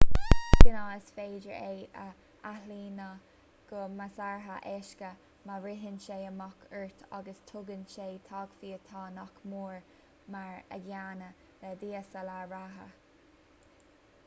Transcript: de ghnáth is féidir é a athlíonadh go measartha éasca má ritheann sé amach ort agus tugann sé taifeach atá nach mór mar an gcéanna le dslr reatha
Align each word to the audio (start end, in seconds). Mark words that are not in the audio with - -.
de 0.63 0.69
ghnáth 0.69 1.01
is 1.01 1.09
féidir 1.15 1.57
é 1.65 1.89
a 2.03 2.05
athlíonadh 2.53 3.35
go 3.71 3.81
measartha 3.97 4.55
éasca 4.71 5.11
má 5.49 5.57
ritheann 5.65 5.99
sé 6.05 6.17
amach 6.29 6.63
ort 6.79 7.03
agus 7.19 7.43
tugann 7.51 7.83
sé 7.95 8.07
taifeach 8.29 8.73
atá 8.79 9.03
nach 9.19 9.37
mór 9.53 9.77
mar 10.37 10.57
an 10.77 10.81
gcéanna 10.89 11.29
le 11.61 11.75
dslr 11.85 12.49
reatha 12.55 12.89